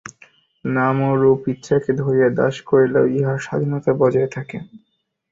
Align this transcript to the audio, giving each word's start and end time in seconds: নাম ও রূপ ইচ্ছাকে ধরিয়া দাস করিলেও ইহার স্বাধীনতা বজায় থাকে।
নাম 0.65 0.95
ও 1.03 1.19
রূপ 1.21 1.41
ইচ্ছাকে 1.53 1.91
ধরিয়া 2.01 2.29
দাস 2.39 2.55
করিলেও 2.69 3.05
ইহার 3.15 3.39
স্বাধীনতা 3.45 3.91
বজায় 4.01 4.29
থাকে। 4.35 4.57